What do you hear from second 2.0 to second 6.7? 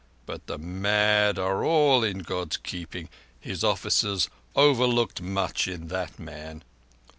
are in God's keeping. His officers overlooked much in that man."